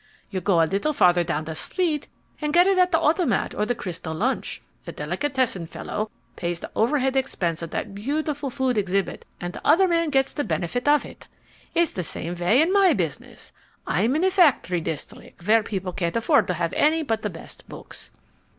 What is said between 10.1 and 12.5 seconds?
the benefit of it. It's the same